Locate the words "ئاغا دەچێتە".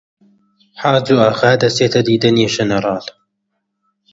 1.21-2.01